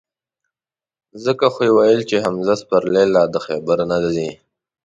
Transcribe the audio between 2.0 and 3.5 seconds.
چې: حمزه سپرلی لا د